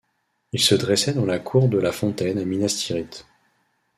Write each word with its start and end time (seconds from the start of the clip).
Il 0.51 0.59
se 0.59 0.73
dressait 0.73 1.13
dans 1.13 1.27
la 1.27 1.37
Cour 1.37 1.69
de 1.69 1.77
la 1.77 1.91
Fontaine 1.91 2.39
à 2.39 2.43
Minas 2.43 2.73
Tirith. 2.75 3.27